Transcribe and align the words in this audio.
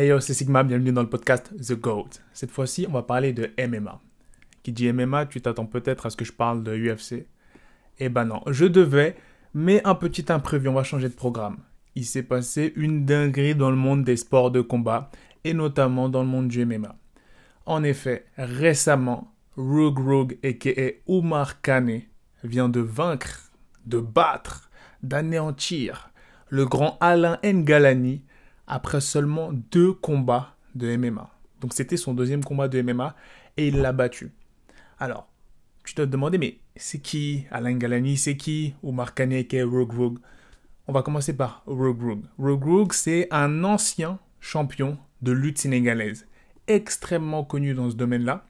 Hey 0.00 0.08
yo, 0.08 0.18
c'est 0.18 0.32
Sigma, 0.32 0.62
bienvenue 0.62 0.92
dans 0.92 1.02
le 1.02 1.10
podcast 1.10 1.52
The 1.60 1.78
GOAT. 1.78 2.08
Cette 2.32 2.50
fois-ci, 2.50 2.86
on 2.88 2.92
va 2.92 3.02
parler 3.02 3.34
de 3.34 3.50
MMA. 3.58 4.00
Qui 4.62 4.72
dit 4.72 4.90
MMA, 4.90 5.26
tu 5.26 5.42
t'attends 5.42 5.66
peut-être 5.66 6.06
à 6.06 6.10
ce 6.10 6.16
que 6.16 6.24
je 6.24 6.32
parle 6.32 6.62
de 6.62 6.74
UFC. 6.74 7.26
Eh 7.98 8.08
ben 8.08 8.24
non, 8.24 8.40
je 8.46 8.64
devais, 8.64 9.14
mais 9.52 9.86
un 9.86 9.94
petit 9.94 10.32
imprévu, 10.32 10.68
on 10.68 10.72
va 10.72 10.84
changer 10.84 11.10
de 11.10 11.14
programme. 11.14 11.58
Il 11.96 12.06
s'est 12.06 12.22
passé 12.22 12.72
une 12.76 13.04
dinguerie 13.04 13.54
dans 13.54 13.68
le 13.68 13.76
monde 13.76 14.02
des 14.02 14.16
sports 14.16 14.50
de 14.50 14.62
combat, 14.62 15.10
et 15.44 15.52
notamment 15.52 16.08
dans 16.08 16.22
le 16.22 16.28
monde 16.28 16.48
du 16.48 16.64
MMA. 16.64 16.96
En 17.66 17.84
effet, 17.84 18.24
récemment, 18.38 19.34
Rogue 19.58 19.98
Rogue, 19.98 20.38
a.k.a. 20.42 20.92
Omar 21.08 21.60
Kane, 21.60 22.00
vient 22.42 22.70
de 22.70 22.80
vaincre, 22.80 23.52
de 23.84 23.98
battre, 23.98 24.70
d'anéantir 25.02 26.10
le 26.48 26.64
grand 26.64 26.96
Alain 27.02 27.38
Ngalani 27.44 28.22
après 28.70 29.00
seulement 29.00 29.52
deux 29.52 29.92
combats 29.92 30.54
de 30.76 30.96
MMA. 30.96 31.28
Donc 31.60 31.74
c'était 31.74 31.96
son 31.96 32.14
deuxième 32.14 32.44
combat 32.44 32.68
de 32.68 32.80
MMA 32.80 33.14
et 33.56 33.68
il 33.68 33.80
l'a 33.80 33.92
battu. 33.92 34.32
Alors, 34.98 35.28
tu 35.84 35.94
dois 35.94 36.06
te 36.06 36.10
demander, 36.10 36.38
mais 36.38 36.58
c'est 36.76 37.00
qui 37.00 37.44
Alain 37.50 37.76
Galani 37.76 38.16
C'est 38.16 38.36
qui 38.36 38.74
Omar 38.82 39.14
Kaneke 39.14 39.56
Rogue 39.64 39.92
Rogue? 39.92 40.18
On 40.86 40.92
va 40.92 41.02
commencer 41.02 41.36
par 41.36 41.62
Rogue 41.66 42.00
Rogue. 42.00 42.24
Rogue 42.38 42.64
Rogue, 42.64 42.92
c'est 42.92 43.26
un 43.32 43.64
ancien 43.64 44.18
champion 44.38 44.98
de 45.20 45.32
lutte 45.32 45.58
sénégalaise, 45.58 46.26
extrêmement 46.68 47.44
connu 47.44 47.74
dans 47.74 47.90
ce 47.90 47.96
domaine-là, 47.96 48.46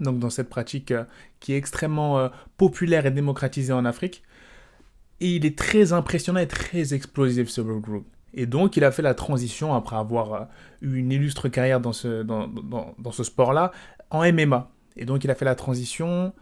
donc 0.00 0.18
dans 0.18 0.30
cette 0.30 0.50
pratique 0.50 0.92
euh, 0.92 1.04
qui 1.40 1.54
est 1.54 1.56
extrêmement 1.56 2.18
euh, 2.18 2.28
populaire 2.58 3.06
et 3.06 3.10
démocratisée 3.10 3.72
en 3.72 3.84
Afrique. 3.84 4.22
Et 5.20 5.36
il 5.36 5.46
est 5.46 5.58
très 5.58 5.94
impressionnant 5.94 6.40
et 6.40 6.46
très 6.46 6.92
explosif 6.92 7.48
ce 7.48 7.62
Rogue 7.62 7.86
Rogue. 7.86 8.04
Et 8.36 8.44
donc, 8.46 8.76
il 8.76 8.84
a 8.84 8.92
fait 8.92 9.02
la 9.02 9.14
transition, 9.14 9.74
après 9.74 9.96
avoir 9.96 10.34
euh, 10.34 10.44
eu 10.82 10.96
une 10.98 11.10
illustre 11.10 11.48
carrière 11.48 11.80
dans 11.80 11.94
ce, 11.94 12.22
dans, 12.22 12.46
dans, 12.46 13.12
ce 13.12 13.24
sport-là, 13.24 13.72
en 14.10 14.30
MMA. 14.30 14.70
Et 14.96 15.06
donc, 15.06 15.24
il 15.24 15.30
a 15.30 15.34
fait 15.34 15.46
la 15.46 15.54
transition 15.54 16.32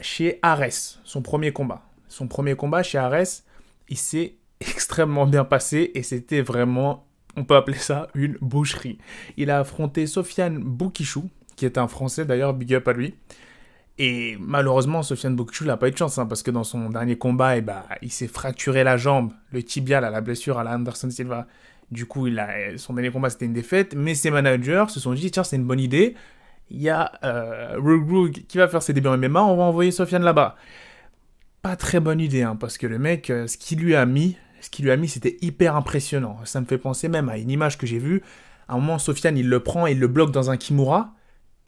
chez 0.00 0.40
Ares, 0.42 0.98
son 1.04 1.22
premier 1.22 1.52
combat. 1.52 1.82
Son 2.08 2.26
premier 2.26 2.56
combat 2.56 2.82
chez 2.82 2.98
Ares, 2.98 3.42
il 3.88 3.96
s'est 3.96 4.34
extrêmement 4.60 5.26
bien 5.26 5.44
passé 5.44 5.92
et 5.94 6.02
c'était 6.02 6.42
vraiment, 6.42 7.06
on 7.36 7.44
peut 7.44 7.56
appeler 7.56 7.78
ça 7.78 8.08
une 8.14 8.36
boucherie. 8.40 8.98
Il 9.36 9.50
a 9.50 9.60
affronté 9.60 10.08
Sofiane 10.08 10.58
Boukichou, 10.58 11.30
qui 11.54 11.64
est 11.66 11.78
un 11.78 11.86
Français 11.86 12.24
d'ailleurs, 12.24 12.52
big 12.52 12.74
up 12.74 12.88
à 12.88 12.92
lui. 12.92 13.14
Et 13.98 14.36
malheureusement, 14.38 15.02
Sofiane 15.02 15.34
Boukchou 15.34 15.64
n'a 15.64 15.76
pas 15.76 15.88
eu 15.88 15.90
de 15.90 15.96
chance, 15.96 16.18
hein, 16.18 16.26
parce 16.26 16.44
que 16.44 16.52
dans 16.52 16.62
son 16.62 16.90
dernier 16.90 17.18
combat, 17.18 17.56
eh 17.56 17.60
ben, 17.60 17.82
il 18.00 18.12
s'est 18.12 18.28
fracturé 18.28 18.84
la 18.84 18.96
jambe, 18.96 19.32
le 19.52 19.62
tibial 19.62 20.04
à 20.04 20.10
la 20.10 20.20
blessure 20.20 20.58
à 20.58 20.64
la 20.64 20.74
Anderson 20.74 21.10
Silva. 21.10 21.48
Du 21.90 22.06
coup, 22.06 22.28
il 22.28 22.38
a, 22.38 22.78
son 22.78 22.94
dernier 22.94 23.10
combat, 23.10 23.28
c'était 23.28 23.46
une 23.46 23.52
défaite. 23.52 23.94
Mais 23.96 24.14
ses 24.14 24.30
managers 24.30 24.84
se 24.88 25.00
sont 25.00 25.14
dit, 25.14 25.30
tiens, 25.32 25.42
c'est 25.42 25.56
une 25.56 25.64
bonne 25.64 25.80
idée. 25.80 26.14
Il 26.70 26.80
y 26.80 26.90
a 26.90 27.12
euh, 27.24 27.80
qui 28.46 28.58
va 28.58 28.68
faire 28.68 28.82
ses 28.82 28.92
débuts 28.92 29.08
en 29.08 29.16
MMA, 29.16 29.42
on 29.42 29.56
va 29.56 29.64
envoyer 29.64 29.90
Sofiane 29.90 30.22
là-bas. 30.22 30.54
Pas 31.62 31.74
très 31.74 31.98
bonne 31.98 32.20
idée, 32.20 32.42
hein, 32.42 32.54
parce 32.54 32.78
que 32.78 32.86
le 32.86 32.98
mec, 32.98 33.30
euh, 33.30 33.48
ce 33.48 33.58
qu'il 33.58 33.80
lui 33.80 33.96
a 33.96 34.06
mis, 34.06 34.36
ce 34.60 34.70
qu'il 34.70 34.84
lui 34.84 34.92
a 34.92 34.96
mis, 34.96 35.08
c'était 35.08 35.38
hyper 35.40 35.74
impressionnant. 35.74 36.38
Ça 36.44 36.60
me 36.60 36.66
fait 36.66 36.78
penser 36.78 37.08
même 37.08 37.28
à 37.28 37.38
une 37.38 37.50
image 37.50 37.78
que 37.78 37.86
j'ai 37.86 37.98
vue. 37.98 38.22
À 38.68 38.74
un 38.74 38.76
moment, 38.76 38.98
Sofiane, 38.98 39.36
il 39.36 39.48
le 39.48 39.60
prend 39.60 39.86
et 39.88 39.92
il 39.92 39.98
le 39.98 40.08
bloque 40.08 40.30
dans 40.30 40.50
un 40.50 40.56
Kimura 40.56 41.14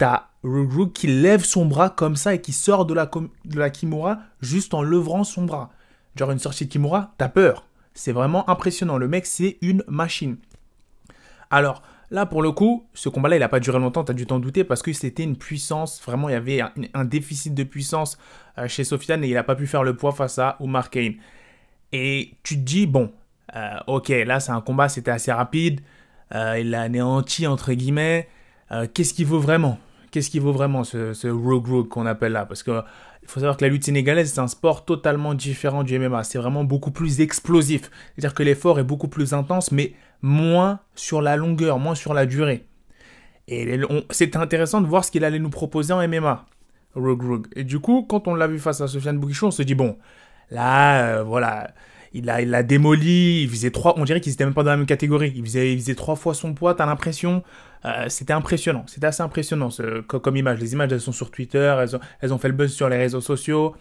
t'as 0.01 0.30
Rogue 0.43 0.91
qui 0.91 1.07
lève 1.07 1.43
son 1.43 1.65
bras 1.65 1.89
comme 1.89 2.15
ça 2.15 2.33
et 2.33 2.41
qui 2.41 2.53
sort 2.53 2.85
de 2.85 2.93
la, 2.93 3.09
de 3.45 3.59
la 3.59 3.69
Kimura 3.69 4.19
juste 4.41 4.73
en 4.73 4.81
levant 4.81 5.23
son 5.23 5.45
bras. 5.45 5.71
Genre 6.15 6.31
une 6.31 6.39
sortie 6.39 6.65
de 6.65 6.71
Kimura, 6.71 7.13
t'as 7.17 7.29
peur. 7.29 7.65
C'est 7.93 8.11
vraiment 8.11 8.49
impressionnant. 8.49 8.97
Le 8.97 9.07
mec, 9.07 9.25
c'est 9.25 9.57
une 9.61 9.83
machine. 9.87 10.37
Alors, 11.49 11.83
là, 12.09 12.25
pour 12.25 12.41
le 12.41 12.51
coup, 12.51 12.87
ce 12.93 13.09
combat-là, 13.09 13.35
il 13.35 13.39
n'a 13.39 13.49
pas 13.49 13.59
duré 13.59 13.79
longtemps, 13.79 14.03
t'as 14.03 14.13
dû 14.13 14.25
t'en 14.25 14.39
douter, 14.39 14.63
parce 14.63 14.81
que 14.81 14.93
c'était 14.93 15.23
une 15.23 15.35
puissance, 15.35 16.01
vraiment, 16.01 16.29
il 16.29 16.33
y 16.33 16.35
avait 16.35 16.61
un, 16.93 17.05
déficit 17.05 17.53
de 17.53 17.63
puissance 17.63 18.17
euh, 18.57 18.67
chez 18.67 18.83
Sofiane 18.83 19.23
et 19.23 19.27
il 19.27 19.33
n'a 19.33 19.43
pas 19.43 19.55
pu 19.55 19.67
faire 19.67 19.83
le 19.83 19.95
poids 19.95 20.13
face 20.13 20.39
à 20.39 20.57
Omar 20.59 20.89
Kane. 20.89 21.15
Et 21.91 22.35
tu 22.43 22.55
te 22.55 22.61
dis, 22.61 22.87
bon, 22.87 23.11
euh, 23.55 23.77
ok, 23.87 24.09
là, 24.09 24.39
c'est 24.39 24.53
un 24.53 24.61
combat, 24.61 24.87
c'était 24.87 25.11
assez 25.11 25.31
rapide, 25.31 25.81
euh, 26.33 26.57
il 26.59 26.69
l'a 26.69 26.83
anéanti, 26.83 27.47
entre 27.47 27.73
guillemets, 27.73 28.29
qu'est-ce 28.93 29.13
qu'il 29.13 29.25
vaut 29.25 29.41
vraiment? 29.41 29.77
Qu'est-ce 30.11 30.29
qui 30.29 30.39
vaut 30.39 30.51
vraiment 30.51 30.83
ce, 30.83 31.27
rogue 31.27 31.67
rogue 31.67 31.87
qu'on 31.87 32.05
appelle 32.05 32.33
là? 32.33 32.45
Parce 32.45 32.63
que 32.63 32.81
il 33.23 33.27
faut 33.27 33.39
savoir 33.39 33.55
que 33.55 33.63
la 33.63 33.69
lutte 33.69 33.85
sénégalaise, 33.85 34.33
c'est 34.33 34.41
un 34.41 34.47
sport 34.47 34.83
totalement 34.83 35.33
différent 35.33 35.83
du 35.83 35.97
MMA. 35.97 36.23
C'est 36.23 36.39
vraiment 36.39 36.63
beaucoup 36.63 36.91
plus 36.91 37.21
explosif. 37.21 37.91
C'est-à-dire 38.15 38.33
que 38.33 38.43
l'effort 38.43 38.79
est 38.79 38.83
beaucoup 38.83 39.07
plus 39.07 39.33
intense, 39.33 39.71
mais 39.71 39.93
moins 40.21 40.79
sur 40.95 41.21
la 41.21 41.35
longueur, 41.35 41.79
moins 41.79 41.95
sur 41.95 42.13
la 42.13 42.25
durée. 42.25 42.65
Et 43.47 43.79
c'était 44.09 44.37
intéressant 44.37 44.81
de 44.81 44.87
voir 44.87 45.05
ce 45.05 45.11
qu'il 45.11 45.23
allait 45.23 45.39
nous 45.39 45.49
proposer 45.49 45.93
en 45.93 46.07
MMA, 46.07 46.45
Rogue 46.95 47.23
Rogue. 47.23 47.47
Et 47.55 47.63
du 47.63 47.79
coup, 47.79 48.05
quand 48.07 48.27
on 48.27 48.35
l'a 48.35 48.47
vu 48.47 48.59
face 48.59 48.81
à 48.81 48.87
Sofiane 48.87 49.17
Boukichou, 49.17 49.47
on 49.47 49.51
se 49.51 49.63
dit, 49.63 49.75
bon, 49.75 49.97
là, 50.49 51.17
euh, 51.17 51.23
voilà, 51.23 51.71
il 52.13 52.25
l'a 52.25 52.41
il 52.41 52.53
a 52.53 52.63
démoli, 52.63 53.43
il 53.43 53.49
faisait 53.49 53.71
trois, 53.71 53.97
on 53.97 54.03
dirait 54.03 54.19
qu'ils 54.19 54.33
étaient 54.33 54.43
même 54.43 54.53
pas 54.53 54.63
dans 54.63 54.71
la 54.71 54.77
même 54.77 54.85
catégorie. 54.85 55.31
Il 55.35 55.45
faisait, 55.45 55.95
trois 55.95 56.15
fois 56.15 56.33
son 56.33 56.53
poids, 56.53 56.75
t'as 56.75 56.85
l'impression. 56.85 57.43
Euh, 57.85 58.05
c'était 58.09 58.33
impressionnant, 58.33 58.83
c'était 58.87 59.07
assez 59.07 59.23
impressionnant 59.23 59.69
comme 60.07 60.37
image. 60.37 60.59
Les 60.59 60.73
images, 60.73 60.91
elles 60.91 61.01
sont 61.01 61.11
sur 61.11 61.31
Twitter, 61.31 61.83
elles 62.21 62.33
ont, 62.33 62.37
fait 62.37 62.49
le 62.49 62.53
buzz 62.53 62.73
sur 62.73 62.89
les 62.89 62.97
réseaux 62.97 63.21
sociaux. 63.21 63.75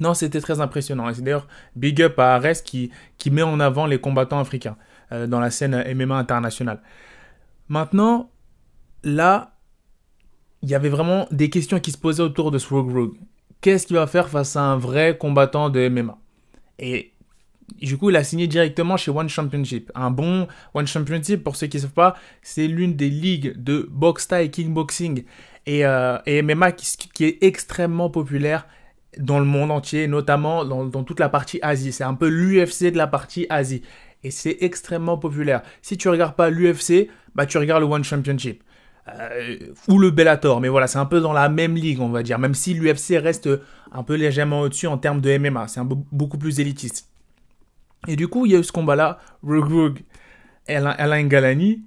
Non, 0.00 0.14
c'était 0.14 0.40
très 0.40 0.60
impressionnant. 0.60 1.08
Et 1.08 1.14
c'est 1.14 1.22
d'ailleurs 1.22 1.46
big 1.76 2.02
up 2.02 2.18
à 2.18 2.34
Ares 2.34 2.62
qui, 2.64 2.90
met 3.30 3.42
en 3.42 3.60
avant 3.60 3.86
les 3.86 3.98
combattants 3.98 4.40
africains 4.40 4.76
euh, 5.12 5.26
dans 5.26 5.40
la 5.40 5.50
scène 5.50 5.84
MMA 5.94 6.16
internationale. 6.16 6.80
Maintenant, 7.68 8.30
là, 9.04 9.54
il 10.62 10.70
y 10.70 10.74
avait 10.74 10.88
vraiment 10.88 11.26
des 11.30 11.50
questions 11.50 11.78
qui 11.78 11.92
se 11.92 11.98
posaient 11.98 12.22
autour 12.22 12.50
de 12.50 12.58
ce 12.58 12.68
Rogue 12.68 12.92
Rogue. 12.92 13.16
Qu'est-ce 13.60 13.86
qu'il 13.86 13.96
va 13.96 14.06
faire 14.06 14.28
face 14.28 14.56
à 14.56 14.62
un 14.62 14.76
vrai 14.76 15.16
combattant 15.16 15.70
de 15.70 15.88
MMA 15.88 16.18
Et 16.78 17.13
du 17.80 17.96
coup, 17.98 18.10
il 18.10 18.16
a 18.16 18.24
signé 18.24 18.46
directement 18.46 18.96
chez 18.96 19.10
One 19.10 19.28
Championship. 19.28 19.90
Un 19.94 20.10
bon 20.10 20.46
One 20.74 20.86
Championship, 20.86 21.42
pour 21.42 21.56
ceux 21.56 21.66
qui 21.66 21.76
ne 21.78 21.82
savent 21.82 21.92
pas, 21.92 22.16
c'est 22.42 22.66
l'une 22.66 22.94
des 22.94 23.10
ligues 23.10 23.54
de 23.62 23.88
boxe 23.90 24.28
Thai, 24.28 24.50
kickboxing 24.50 25.24
et, 25.66 25.84
euh, 25.84 26.18
et 26.26 26.42
MMA 26.42 26.72
qui, 26.72 27.24
est 27.24 27.42
extrêmement 27.42 28.10
populaire 28.10 28.66
dans 29.18 29.38
le 29.38 29.44
monde 29.44 29.70
entier, 29.70 30.06
notamment 30.08 30.64
dans, 30.64 31.04
toute 31.04 31.20
la 31.20 31.28
partie 31.28 31.58
Asie. 31.62 31.92
C'est 31.92 32.04
un 32.04 32.14
peu 32.14 32.28
l'UFC 32.28 32.90
de 32.90 32.96
la 32.96 33.06
partie 33.06 33.46
Asie. 33.48 33.82
Et 34.22 34.30
c'est 34.30 34.56
extrêmement 34.60 35.18
populaire. 35.18 35.62
Si 35.82 35.96
tu 35.96 36.08
regardes 36.08 36.34
pas 36.34 36.50
l'UFC, 36.50 37.08
bah 37.34 37.46
tu 37.46 37.58
regardes 37.58 37.82
le 37.82 37.88
One 37.88 38.04
Championship. 38.04 38.62
Euh, 39.08 39.58
ou 39.88 39.98
le 39.98 40.10
Bellator, 40.10 40.62
mais 40.62 40.68
voilà, 40.68 40.86
c'est 40.86 40.98
un 40.98 41.04
peu 41.04 41.20
dans 41.20 41.34
la 41.34 41.50
même 41.50 41.74
ligue, 41.76 42.00
on 42.00 42.08
va 42.08 42.22
dire, 42.22 42.38
même 42.38 42.54
si 42.54 42.72
l'UFC 42.72 43.18
reste 43.18 43.50
un 43.92 44.02
peu 44.02 44.14
légèrement 44.14 44.60
au-dessus 44.62 44.86
en 44.86 44.96
termes 44.96 45.20
de 45.20 45.36
MMA, 45.36 45.68
c'est 45.68 45.82
beaucoup 45.84 46.38
plus 46.38 46.58
élitiste. 46.58 47.13
Et 48.06 48.16
du 48.16 48.28
coup, 48.28 48.46
il 48.46 48.52
y 48.52 48.56
a 48.56 48.58
eu 48.58 48.64
ce 48.64 48.72
combat-là, 48.72 49.18
Rogue 49.42 50.00
Alain, 50.68 50.90
Alain 50.90 51.24
Galani. 51.24 51.82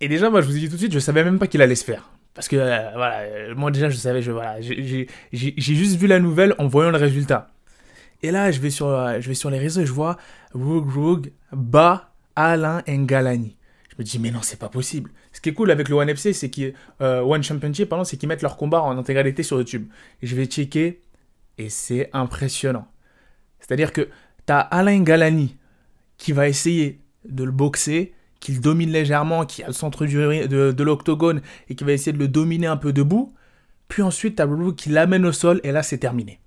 Et 0.00 0.08
déjà, 0.08 0.30
moi, 0.30 0.40
je 0.40 0.46
vous 0.46 0.56
ai 0.56 0.60
dit 0.60 0.68
tout 0.68 0.74
de 0.74 0.78
suite, 0.78 0.92
je 0.92 0.98
savais 0.98 1.24
même 1.24 1.38
pas 1.38 1.46
qu'il 1.46 1.62
allait 1.62 1.74
se 1.74 1.84
faire. 1.84 2.10
Parce 2.34 2.46
que, 2.46 2.56
euh, 2.56 2.90
voilà, 2.94 3.18
euh, 3.22 3.54
moi 3.56 3.72
déjà, 3.72 3.90
je 3.90 3.96
savais, 3.96 4.22
je, 4.22 4.30
voilà, 4.30 4.60
j'ai 4.60 5.08
juste 5.32 5.96
vu 5.96 6.06
la 6.06 6.20
nouvelle 6.20 6.54
en 6.58 6.68
voyant 6.68 6.90
le 6.90 6.96
résultat. 6.96 7.50
Et 8.22 8.30
là, 8.30 8.52
je 8.52 8.60
vais 8.60 8.70
sur, 8.70 8.86
euh, 8.86 9.20
je 9.20 9.28
vais 9.28 9.34
sur 9.34 9.50
les 9.50 9.58
réseaux 9.58 9.80
et 9.80 9.86
je 9.86 9.92
vois 9.92 10.16
Rogue 10.54 10.88
Rogue 10.88 11.32
bat 11.52 12.12
Alain 12.36 12.82
Ngalani. 12.86 13.56
Je 13.90 13.96
me 13.98 14.04
dis, 14.04 14.20
mais 14.20 14.30
non, 14.30 14.40
c'est 14.42 14.58
pas 14.58 14.68
possible. 14.68 15.10
Ce 15.32 15.40
qui 15.40 15.48
est 15.48 15.52
cool 15.52 15.72
avec 15.72 15.88
le 15.88 15.96
One 15.96 16.08
FC, 16.08 16.32
c'est 16.32 16.48
qu'ils, 16.48 16.74
One 17.00 17.42
Championship, 17.42 17.88
pardon, 17.88 18.04
c'est 18.04 18.16
qu'ils 18.16 18.28
mettent 18.28 18.42
leur 18.42 18.56
combat 18.56 18.82
en 18.82 18.96
intégralité 18.96 19.42
sur 19.42 19.58
YouTube. 19.58 19.88
Je 20.22 20.36
vais 20.36 20.46
checker 20.46 21.02
et 21.58 21.68
c'est 21.68 22.08
impressionnant. 22.12 22.86
C'est-à-dire 23.58 23.92
que 23.92 24.08
t'as 24.46 24.60
Alain 24.60 25.00
Galani 25.00 25.56
qui 26.18 26.32
va 26.32 26.48
essayer 26.48 27.00
de 27.24 27.44
le 27.44 27.52
boxer, 27.52 28.12
qu'il 28.40 28.60
domine 28.60 28.90
légèrement, 28.90 29.46
qui 29.46 29.62
a 29.62 29.68
le 29.68 29.72
centre 29.72 30.04
de, 30.04 30.72
de 30.72 30.84
l'octogone 30.84 31.40
et 31.68 31.74
qui 31.74 31.84
va 31.84 31.92
essayer 31.92 32.12
de 32.12 32.18
le 32.18 32.28
dominer 32.28 32.66
un 32.66 32.76
peu 32.76 32.92
debout. 32.92 33.34
Puis 33.88 34.02
ensuite, 34.02 34.36
t'as 34.36 34.46
Rogue 34.46 34.74
qui 34.74 34.90
l'amène 34.90 35.24
au 35.24 35.32
sol 35.32 35.60
et 35.64 35.72
là, 35.72 35.82
c'est 35.82 35.98
terminé. 35.98 36.40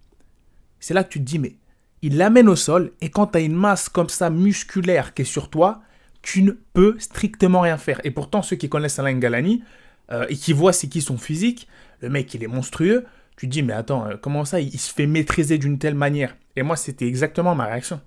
C'est 0.79 0.93
là 0.93 1.03
que 1.03 1.09
tu 1.09 1.19
te 1.19 1.25
dis, 1.25 1.39
mais 1.39 1.55
il 2.01 2.17
l'amène 2.17 2.49
au 2.49 2.55
sol 2.55 2.91
et 3.01 3.09
quand 3.09 3.27
tu 3.27 3.37
as 3.37 3.41
une 3.41 3.55
masse 3.55 3.89
comme 3.89 4.09
ça 4.09 4.29
musculaire 4.29 5.13
qui 5.13 5.23
est 5.23 5.25
sur 5.25 5.49
toi, 5.49 5.81
tu 6.21 6.43
ne 6.43 6.51
peux 6.73 6.95
strictement 6.99 7.61
rien 7.61 7.77
faire. 7.77 7.99
Et 8.03 8.11
pourtant, 8.11 8.41
ceux 8.41 8.55
qui 8.55 8.69
connaissent 8.69 8.99
Alain 8.99 9.17
Galani 9.17 9.63
euh, 10.11 10.25
et 10.29 10.35
qui 10.35 10.53
voient 10.53 10.73
c'est 10.73 10.87
qui 10.87 11.01
son 11.01 11.17
physique, 11.17 11.67
le 12.01 12.09
mec 12.09 12.33
il 12.33 12.43
est 12.43 12.47
monstrueux, 12.47 13.05
tu 13.37 13.47
te 13.47 13.51
dis 13.51 13.63
mais 13.63 13.73
attends, 13.73 14.05
euh, 14.05 14.17
comment 14.21 14.45
ça 14.45 14.59
il 14.59 14.79
se 14.79 14.93
fait 14.93 15.07
maîtriser 15.07 15.57
d'une 15.57 15.79
telle 15.79 15.95
manière? 15.95 16.35
Et 16.55 16.63
moi, 16.63 16.75
c'était 16.75 17.07
exactement 17.07 17.55
ma 17.55 17.65
réaction. 17.65 18.01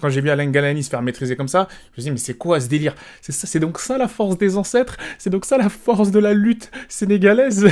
Quand 0.00 0.08
j'ai 0.08 0.20
vu 0.20 0.30
Alain 0.30 0.48
Galani 0.50 0.82
se 0.82 0.90
faire 0.90 1.02
maîtriser 1.02 1.34
comme 1.36 1.48
ça, 1.48 1.68
je 1.70 1.74
me 1.74 1.92
suis 1.94 2.02
dit, 2.04 2.10
mais 2.12 2.16
c'est 2.18 2.34
quoi 2.34 2.60
ce 2.60 2.68
délire? 2.68 2.94
C'est 3.20 3.32
ça, 3.32 3.46
c'est 3.46 3.58
donc 3.58 3.78
ça 3.78 3.98
la 3.98 4.08
force 4.08 4.38
des 4.38 4.56
ancêtres? 4.56 4.96
C'est 5.18 5.30
donc 5.30 5.44
ça 5.44 5.58
la 5.58 5.68
force 5.68 6.10
de 6.10 6.18
la 6.18 6.34
lutte 6.34 6.70
sénégalaise? 6.88 7.66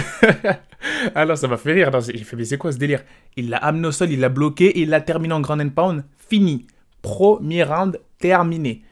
Alors 1.15 1.39
ça 1.39 1.49
m'a 1.49 1.57
fait 1.57 1.73
rire. 1.73 1.91
J'ai 2.01 2.19
fait, 2.19 2.37
mais 2.37 2.45
c'est 2.45 2.59
quoi 2.59 2.73
ce 2.73 2.79
délire? 2.79 3.03
Il 3.37 3.51
l'a 3.51 3.59
amené 3.59 3.89
au 3.89 3.93
sol, 3.93 4.11
il 4.11 4.21
l'a 4.21 4.29
bloqué 4.29 4.67
et 4.67 4.83
il 4.83 4.89
l'a 4.89 5.01
terminé 5.01 5.35
en 5.35 5.41
grand 5.41 5.61
and 5.61 5.71
pound. 5.71 6.05
Fini. 6.29 6.67
Premier 7.03 7.63
round 7.63 8.01
terminé. 8.19 8.83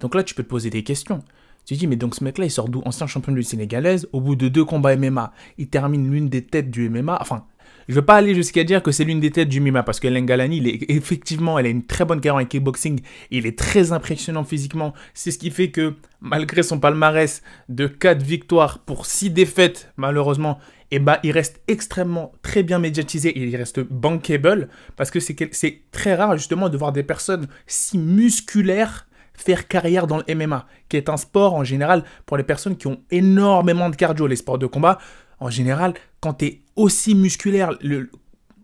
Donc 0.00 0.14
là, 0.14 0.22
tu 0.22 0.34
peux 0.34 0.42
te 0.42 0.48
poser 0.48 0.70
des 0.70 0.84
questions. 0.84 1.22
Tu 1.64 1.74
te 1.74 1.80
dis, 1.80 1.86
mais 1.86 1.96
donc 1.96 2.14
ce 2.14 2.24
mec-là, 2.24 2.46
il 2.46 2.50
sort 2.50 2.68
d'où? 2.68 2.82
Ancien 2.84 3.06
champion 3.06 3.32
de 3.32 3.36
lutte 3.36 3.48
sénégalaise, 3.48 4.08
au 4.12 4.20
bout 4.20 4.36
de 4.36 4.48
deux 4.48 4.64
combats 4.64 4.96
MMA, 4.96 5.32
il 5.58 5.68
termine 5.68 6.10
l'une 6.10 6.28
des 6.28 6.44
têtes 6.44 6.70
du 6.70 6.88
MMA. 6.88 7.18
Enfin, 7.20 7.44
je 7.90 7.94
veux 7.96 8.02
pas 8.02 8.14
aller 8.14 8.36
jusqu'à 8.36 8.62
dire 8.62 8.84
que 8.84 8.92
c'est 8.92 9.02
l'une 9.02 9.18
des 9.18 9.32
têtes 9.32 9.48
du 9.48 9.60
MMA 9.60 9.82
parce 9.82 9.98
que 9.98 10.06
Lengalani, 10.06 10.58
est 10.58 10.90
effectivement, 10.92 11.58
elle 11.58 11.66
a 11.66 11.70
une 11.70 11.84
très 11.84 12.04
bonne 12.04 12.20
carrière 12.20 12.40
en 12.40 12.46
kickboxing. 12.46 13.00
Il 13.32 13.46
est 13.46 13.58
très 13.58 13.90
impressionnant 13.90 14.44
physiquement. 14.44 14.94
C'est 15.12 15.32
ce 15.32 15.38
qui 15.38 15.50
fait 15.50 15.72
que 15.72 15.94
malgré 16.20 16.62
son 16.62 16.78
palmarès 16.78 17.42
de 17.68 17.88
4 17.88 18.22
victoires 18.22 18.78
pour 18.78 19.06
6 19.06 19.30
défaites, 19.30 19.92
malheureusement, 19.96 20.60
eh 20.92 21.00
ben, 21.00 21.18
il 21.24 21.32
reste 21.32 21.62
extrêmement 21.66 22.30
très 22.42 22.62
bien 22.62 22.78
médiatisé 22.78 23.30
et 23.30 23.42
il 23.42 23.56
reste 23.56 23.80
bankable 23.80 24.68
parce 24.94 25.10
que 25.10 25.18
c'est 25.18 25.82
très 25.90 26.14
rare 26.14 26.36
justement 26.36 26.68
de 26.68 26.76
voir 26.76 26.92
des 26.92 27.02
personnes 27.02 27.48
si 27.66 27.98
musculaires 27.98 29.08
faire 29.34 29.66
carrière 29.66 30.06
dans 30.06 30.18
le 30.18 30.34
MMA, 30.34 30.64
qui 30.88 30.96
est 30.96 31.08
un 31.08 31.16
sport 31.16 31.54
en 31.54 31.64
général 31.64 32.04
pour 32.24 32.36
les 32.36 32.44
personnes 32.44 32.76
qui 32.76 32.86
ont 32.86 33.00
énormément 33.10 33.90
de 33.90 33.96
cardio, 33.96 34.28
les 34.28 34.36
sports 34.36 34.58
de 34.58 34.66
combat. 34.66 34.98
En 35.40 35.50
général, 35.50 35.94
quand 36.20 36.34
tu 36.34 36.44
es 36.44 36.60
aussi 36.80 37.14
musculaire, 37.14 37.72
le, 37.82 38.10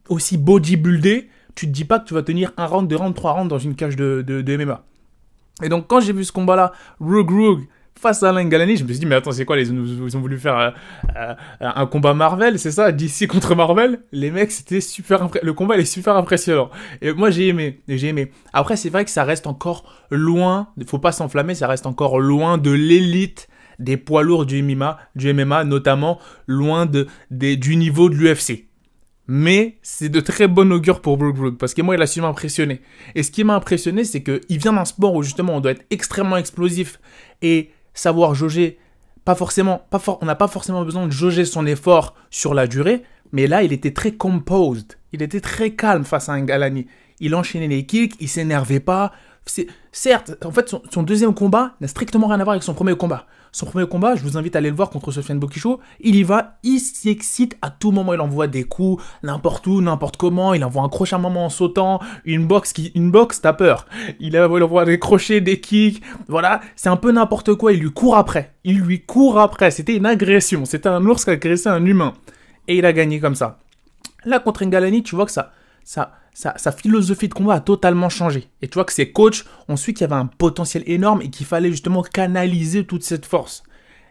aussi 0.08 0.38
bodybuildé, 0.38 1.28
tu 1.54 1.66
te 1.66 1.72
dis 1.72 1.84
pas 1.84 1.98
que 1.98 2.06
tu 2.06 2.14
vas 2.14 2.22
tenir 2.22 2.52
un 2.56 2.66
round, 2.66 2.88
deux 2.88 2.96
rounds, 2.96 3.14
trois 3.14 3.32
rounds 3.32 3.48
dans 3.48 3.58
une 3.58 3.74
cage 3.74 3.96
de, 3.96 4.22
de, 4.22 4.56
MMA. 4.56 4.84
Et 5.62 5.68
donc 5.68 5.86
quand 5.86 6.00
j'ai 6.00 6.12
vu 6.12 6.24
ce 6.24 6.32
combat-là, 6.32 6.72
Rogue 7.00 7.30
Rogue 7.30 7.64
face 7.98 8.22
à 8.22 8.28
Alain 8.28 8.44
Galani, 8.44 8.76
je 8.76 8.84
me 8.84 8.88
suis 8.90 8.98
dit, 9.00 9.06
mais 9.06 9.14
attends, 9.14 9.32
c'est 9.32 9.46
quoi 9.46 9.56
les, 9.56 9.70
Ils 9.70 10.16
ont 10.16 10.20
voulu 10.20 10.38
faire 10.38 10.58
euh, 10.58 10.70
euh, 11.16 11.34
un 11.60 11.86
combat 11.86 12.12
Marvel, 12.12 12.58
c'est 12.58 12.70
ça 12.70 12.92
DC 12.92 13.26
contre 13.26 13.54
Marvel? 13.54 14.00
Les 14.12 14.30
mecs, 14.30 14.52
c'était 14.52 14.82
super... 14.82 15.30
Le 15.42 15.52
combat, 15.54 15.76
il 15.76 15.80
est 15.80 15.86
super 15.86 16.14
impressionnant. 16.14 16.70
Et 17.00 17.14
moi, 17.14 17.30
j'ai 17.30 17.48
aimé. 17.48 17.80
J'ai 17.88 18.08
aimé. 18.08 18.32
Après, 18.52 18.76
c'est 18.76 18.90
vrai 18.90 19.06
que 19.06 19.10
ça 19.10 19.24
reste 19.24 19.46
encore 19.46 19.90
loin, 20.10 20.68
faut 20.86 20.98
pas 20.98 21.12
s'enflammer, 21.12 21.54
ça 21.54 21.68
reste 21.68 21.86
encore 21.86 22.20
loin 22.20 22.58
de 22.58 22.70
l'élite 22.70 23.48
des 23.78 23.96
poids 23.96 24.22
lourds 24.22 24.46
du 24.46 24.62
MMA, 24.62 24.98
du 25.14 25.32
MMA 25.32 25.64
notamment 25.64 26.18
loin 26.46 26.86
de, 26.86 27.06
du 27.30 27.76
niveau 27.76 28.08
de 28.08 28.14
l'UFC. 28.14 28.66
Mais 29.28 29.78
c'est 29.82 30.08
de 30.08 30.20
très 30.20 30.46
bon 30.46 30.72
augure 30.72 31.00
pour 31.00 31.16
Brooke 31.16 31.36
Brooke 31.36 31.58
parce 31.58 31.74
que 31.74 31.82
moi 31.82 31.96
il 31.96 32.02
a 32.02 32.06
su 32.06 32.20
m'impressionner. 32.20 32.80
Et 33.14 33.22
ce 33.22 33.30
qui 33.30 33.42
m'a 33.42 33.54
impressionné 33.54 34.04
c'est 34.04 34.22
qu'il 34.22 34.58
vient 34.58 34.72
d'un 34.72 34.84
sport 34.84 35.14
où 35.14 35.22
justement 35.22 35.56
on 35.56 35.60
doit 35.60 35.72
être 35.72 35.84
extrêmement 35.90 36.36
explosif 36.36 37.00
et 37.42 37.70
savoir 37.92 38.34
jauger 38.34 38.78
pas 39.24 39.34
forcément 39.34 39.84
pas 39.90 40.00
on 40.20 40.26
n'a 40.26 40.36
pas 40.36 40.46
forcément 40.46 40.84
besoin 40.84 41.06
de 41.06 41.12
jauger 41.12 41.44
son 41.44 41.66
effort 41.66 42.14
sur 42.30 42.54
la 42.54 42.68
durée, 42.68 43.02
mais 43.32 43.48
là 43.48 43.64
il 43.64 43.72
était 43.72 43.92
très 43.92 44.12
composed, 44.12 44.92
il 45.12 45.22
était 45.22 45.40
très 45.40 45.70
calme 45.70 46.04
face 46.04 46.28
à 46.28 46.32
un 46.32 46.42
Galani. 46.42 46.86
Il 47.18 47.34
enchaînait 47.34 47.66
les 47.66 47.86
kicks, 47.86 48.14
il 48.20 48.28
s'énervait 48.28 48.78
pas, 48.78 49.12
certes, 49.92 50.32
en 50.44 50.50
fait, 50.50 50.74
son, 50.90 51.02
deuxième 51.02 51.34
combat 51.34 51.74
n'a 51.80 51.88
strictement 51.88 52.26
rien 52.26 52.40
à 52.40 52.44
voir 52.44 52.54
avec 52.54 52.62
son 52.62 52.74
premier 52.74 52.96
combat. 52.96 53.26
Son 53.52 53.64
premier 53.64 53.86
combat, 53.86 54.16
je 54.16 54.22
vous 54.22 54.36
invite 54.36 54.54
à 54.54 54.58
aller 54.58 54.68
le 54.68 54.76
voir 54.76 54.90
contre 54.90 55.10
Sofiane 55.10 55.38
Bokicho. 55.38 55.80
Il 56.00 56.16
y 56.16 56.22
va, 56.24 56.58
il 56.62 56.78
s'excite 56.78 57.56
à 57.62 57.70
tout 57.70 57.90
moment. 57.90 58.12
Il 58.12 58.20
envoie 58.20 58.48
des 58.48 58.64
coups 58.64 59.02
n'importe 59.22 59.66
où, 59.66 59.80
n'importe 59.80 60.18
comment. 60.18 60.52
Il 60.52 60.62
envoie 60.64 60.82
un 60.82 60.88
crochet 60.88 61.14
à 61.14 61.18
un 61.18 61.20
moment 61.20 61.46
en 61.46 61.48
sautant. 61.48 62.00
Une 62.24 62.46
boxe 62.46 62.72
qui, 62.74 62.92
une 62.94 63.10
boxe, 63.10 63.40
t'as 63.40 63.54
peur. 63.54 63.86
Il, 64.20 64.38
envoie 64.38 64.84
des 64.84 64.98
crochets, 64.98 65.40
des 65.40 65.60
kicks. 65.60 66.02
Voilà, 66.28 66.60
c'est 66.74 66.90
un 66.90 66.96
peu 66.96 67.12
n'importe 67.12 67.54
quoi. 67.54 67.72
Il 67.72 67.80
lui 67.80 67.92
court 67.92 68.16
après. 68.16 68.52
Il 68.64 68.80
lui 68.80 69.00
court 69.06 69.38
après. 69.38 69.70
C'était 69.70 69.96
une 69.96 70.06
agression. 70.06 70.66
C'était 70.66 70.90
un 70.90 71.04
ours 71.06 71.24
qui 71.24 71.30
agressait 71.30 71.70
un 71.70 71.84
humain. 71.86 72.12
Et 72.68 72.76
il 72.76 72.84
a 72.84 72.92
gagné 72.92 73.20
comme 73.20 73.36
ça. 73.36 73.58
Là, 74.26 74.40
contre 74.40 74.64
Ngalani, 74.64 75.02
tu 75.02 75.14
vois 75.14 75.24
que 75.24 75.32
ça, 75.32 75.52
ça, 75.84 76.12
sa, 76.36 76.70
philosophie 76.70 77.28
de 77.28 77.34
combat 77.34 77.54
a 77.54 77.60
totalement 77.60 78.10
changé. 78.10 78.48
Et 78.60 78.68
tu 78.68 78.74
vois 78.74 78.84
que 78.84 78.92
ses 78.92 79.10
coachs 79.10 79.44
ont 79.68 79.76
su 79.76 79.94
qu'il 79.94 80.02
y 80.02 80.04
avait 80.04 80.20
un 80.20 80.26
potentiel 80.26 80.82
énorme 80.86 81.22
et 81.22 81.30
qu'il 81.30 81.46
fallait 81.46 81.70
justement 81.70 82.02
canaliser 82.02 82.84
toute 82.84 83.04
cette 83.04 83.24
force. 83.24 83.62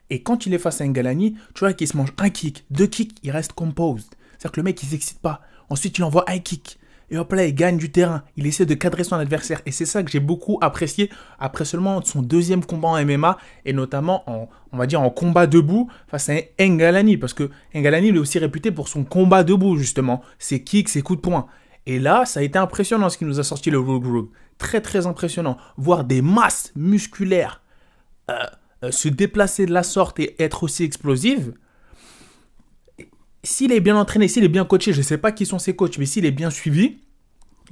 Et 0.09 0.23
quand 0.23 0.47
il 0.47 0.53
est 0.55 0.59
face 0.59 0.81
à 0.81 0.87
Ngalani, 0.87 1.35
tu 1.53 1.59
vois 1.59 1.73
qu'il 1.73 1.87
se 1.87 1.95
mange 1.95 2.13
un 2.17 2.29
kick, 2.29 2.65
deux 2.71 2.87
kicks, 2.87 3.15
il 3.21 3.29
reste 3.29 3.53
composed. 3.53 4.07
C'est-à-dire 4.31 4.51
que 4.53 4.59
le 4.59 4.63
mec, 4.63 4.81
il 4.81 4.89
s'excite 4.89 5.19
pas. 5.19 5.41
Ensuite, 5.69 5.99
il 5.99 6.03
envoie 6.03 6.25
un 6.27 6.39
kick. 6.39 6.79
Et 7.11 7.17
hop 7.19 7.31
là, 7.33 7.45
il 7.45 7.53
gagne 7.53 7.77
du 7.77 7.91
terrain. 7.91 8.23
Il 8.37 8.47
essaie 8.47 8.65
de 8.65 8.73
cadrer 8.73 9.03
son 9.03 9.17
adversaire. 9.17 9.61
Et 9.67 9.71
c'est 9.71 9.85
ça 9.85 10.01
que 10.01 10.09
j'ai 10.09 10.19
beaucoup 10.19 10.57
apprécié 10.61 11.11
après 11.37 11.63
seulement 11.63 12.03
son 12.03 12.23
deuxième 12.23 12.65
combat 12.65 12.87
en 12.87 13.05
MMA. 13.05 13.37
Et 13.65 13.73
notamment 13.73 14.27
en, 14.27 14.49
on 14.71 14.77
va 14.77 14.87
dire, 14.87 14.99
en 14.99 15.11
combat 15.11 15.45
debout 15.45 15.91
face 16.07 16.29
à 16.29 16.37
Ngalani. 16.59 17.17
Parce 17.17 17.35
que 17.35 17.51
Ngalani, 17.75 18.07
il 18.07 18.15
est 18.15 18.19
aussi 18.19 18.39
réputé 18.39 18.71
pour 18.71 18.87
son 18.87 19.03
combat 19.03 19.43
debout, 19.43 19.77
justement. 19.77 20.23
Ses 20.39 20.63
kicks, 20.63 20.89
ses 20.89 21.03
coups 21.03 21.17
de 21.17 21.21
poing. 21.21 21.45
Et 21.85 21.99
là, 21.99 22.25
ça 22.25 22.39
a 22.39 22.43
été 22.43 22.57
impressionnant 22.57 23.09
ce 23.09 23.17
qui 23.17 23.25
nous 23.25 23.39
a 23.39 23.43
sorti 23.43 23.69
le 23.69 23.79
Rogue 23.79 24.05
Rogue. 24.05 24.29
Très 24.57 24.81
très 24.81 25.05
impressionnant. 25.05 25.57
Voir 25.77 26.03
des 26.03 26.21
masses 26.21 26.71
musculaires 26.75 27.61
euh, 28.31 28.33
euh, 28.83 28.91
se 28.91 29.07
déplacer 29.07 29.65
de 29.65 29.73
la 29.73 29.83
sorte 29.83 30.19
et 30.19 30.35
être 30.41 30.63
aussi 30.63 30.83
explosives. 30.83 31.53
S'il 33.43 33.71
est 33.71 33.79
bien 33.79 33.95
entraîné, 33.95 34.27
s'il 34.27 34.43
est 34.43 34.49
bien 34.49 34.65
coaché, 34.65 34.93
je 34.93 34.97
ne 34.97 35.03
sais 35.03 35.19
pas 35.19 35.31
qui 35.31 35.45
sont 35.45 35.59
ses 35.59 35.75
coachs, 35.75 35.97
mais 35.99 36.05
s'il 36.05 36.25
est 36.25 36.31
bien 36.31 36.49
suivi, 36.49 37.01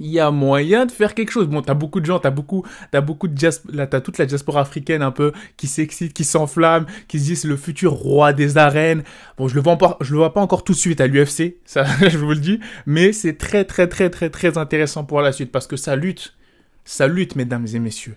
il 0.00 0.10
y 0.10 0.20
a 0.20 0.30
moyen 0.30 0.86
de 0.86 0.92
faire 0.92 1.14
quelque 1.14 1.30
chose. 1.30 1.46
Bon, 1.48 1.62
t'as 1.62 1.74
beaucoup 1.74 2.00
de 2.00 2.06
gens, 2.06 2.18
t'as 2.18 2.30
beaucoup, 2.30 2.64
t'as 2.90 3.00
beaucoup 3.00 3.28
de 3.28 3.48
là, 3.72 3.86
t'as 3.86 4.00
toute 4.00 4.18
la 4.18 4.26
diaspora 4.26 4.60
africaine 4.60 5.02
un 5.02 5.10
peu 5.10 5.32
qui 5.56 5.66
s'excite, 5.66 6.12
qui 6.12 6.24
s'enflamme, 6.24 6.86
qui 7.08 7.18
se 7.18 7.24
disent 7.24 7.44
le 7.44 7.56
futur 7.56 7.92
roi 7.92 8.32
des 8.32 8.56
arènes. 8.56 9.04
Bon, 9.38 9.48
je 9.48 9.54
le 9.54 9.60
vois 9.60 9.76
pas, 9.76 9.96
je 10.00 10.12
le 10.12 10.18
vois 10.18 10.32
pas 10.32 10.40
encore 10.40 10.64
tout 10.64 10.72
de 10.72 10.78
suite 10.78 11.00
à 11.00 11.06
l'UFC, 11.06 11.56
ça, 11.64 11.84
je 12.08 12.18
vous 12.18 12.30
le 12.30 12.40
dis, 12.40 12.60
mais 12.86 13.12
c'est 13.12 13.36
très, 13.36 13.64
très, 13.64 13.88
très, 13.88 14.10
très, 14.10 14.30
très 14.30 14.58
intéressant 14.58 15.04
pour 15.04 15.20
la 15.20 15.32
suite 15.32 15.52
parce 15.52 15.66
que 15.66 15.76
sa 15.76 15.96
lutte, 15.96 16.34
sa 16.84 17.06
lutte, 17.06 17.36
mesdames 17.36 17.66
et 17.72 17.78
messieurs, 17.78 18.16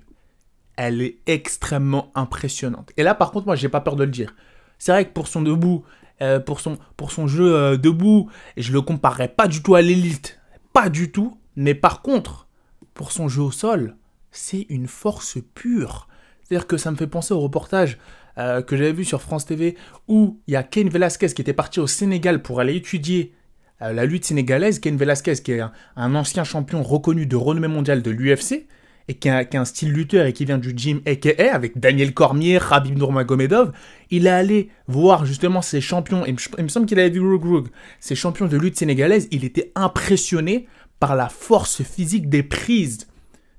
elle 0.75 1.01
est 1.01 1.18
extrêmement 1.25 2.12
impressionnante. 2.15 2.91
Et 2.97 3.03
là, 3.03 3.15
par 3.15 3.31
contre, 3.31 3.47
moi, 3.47 3.56
j'ai 3.56 3.69
pas 3.69 3.81
peur 3.81 3.95
de 3.95 4.03
le 4.03 4.12
dire. 4.12 4.35
C'est 4.77 4.91
vrai 4.91 5.06
que 5.06 5.12
pour 5.12 5.27
son 5.27 5.41
debout, 5.41 5.83
euh, 6.21 6.39
pour 6.39 6.59
son, 6.59 6.77
pour 6.95 7.12
son 7.12 7.27
jeu 7.27 7.56
euh, 7.56 7.77
debout, 7.77 8.29
je 8.57 8.71
le 8.71 8.81
comparerais 8.81 9.27
pas 9.27 9.47
du 9.47 9.62
tout 9.62 9.75
à 9.75 9.81
l'élite, 9.81 10.39
pas 10.74 10.89
du 10.89 11.12
tout 11.12 11.38
mais 11.57 11.74
par 11.74 12.01
contre, 12.01 12.48
pour 12.94 13.12
son 13.12 13.27
jeu 13.27 13.42
au 13.42 13.51
sol, 13.51 13.98
c'est 14.31 14.68
une 14.69 14.88
force 14.88 15.39
pure. 15.56 16.07
C'est-à-dire 16.44 16.68
que 16.68 16.77
ça 16.77 16.92
me 16.92 16.95
fait 16.95 17.07
penser 17.07 17.33
au 17.33 17.39
reportage 17.39 17.98
euh, 18.38 18.62
que 18.62 18.77
j'avais 18.77 18.94
vu 18.94 19.04
sur 19.04 19.21
France 19.21 19.48
TV 19.48 19.75
où 20.07 20.39
il 20.48 20.54
y 20.54 20.56
a 20.56 20.63
Ken 20.63 20.88
Velasquez 20.88 21.30
qui 21.30 21.42
était 21.42 21.54
parti 21.54 21.80
au 21.80 21.88
Sénégal 21.88 22.44
pour 22.44 22.59
aller 22.59 22.75
étudier 22.75 23.33
euh, 23.81 23.92
la 23.92 24.06
lutte 24.06 24.25
sénégalaise. 24.25 24.80
Ken 24.80 24.95
Velasquez 24.95 25.33
qui 25.38 25.54
est 25.54 25.62
un, 25.95 26.15
ancien 26.15 26.44
champion 26.44 26.83
reconnu 26.83 27.25
de 27.25 27.36
renommée 27.36 27.68
mondiale 27.68 28.03
de 28.03 28.12
l'UFC 28.12 28.67
et 29.08 29.15
qui 29.15 29.27
a, 29.29 29.43
un 29.53 29.65
style 29.65 29.91
lutteur 29.91 30.27
et 30.27 30.34
qui 30.34 30.46
vient 30.46 30.60
du 30.60 30.74
gym 30.75 31.01
AKA 31.08 31.55
avec 31.55 31.79
Daniel 31.79 32.13
Cormier, 32.13 32.60
Rabib 32.60 32.98
Nurmagomedov, 32.98 33.72
il 34.12 34.27
est 34.27 34.29
allé 34.32 34.70
voir 34.88 35.25
justement 35.25 35.63
ces 35.63 35.82
champions, 35.82 36.24
il 36.25 36.36
me 36.63 36.67
semble 36.67 36.86
qu'il 36.86 37.00
avait 37.00 37.10
vu 37.10 37.22
Rogue, 37.22 37.70
ces 38.00 38.15
champions 38.15 38.48
de 38.48 38.58
lutte 38.58 38.77
sénégalaise, 38.77 39.27
il 39.32 39.46
était 39.46 39.72
impressionné 39.75 40.67
par 41.00 41.16
la 41.16 41.30
force 41.30 41.84
physique 41.84 42.30
des 42.30 42.44
prises. 42.44 43.08